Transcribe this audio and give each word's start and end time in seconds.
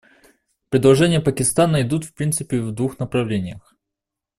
Предложения 0.69 1.19
Пакистана 1.21 1.83
идут 1.83 2.05
в 2.05 2.15
принципе 2.15 2.59
в 2.59 2.71
двух 2.71 2.97
направлениях. 2.97 3.75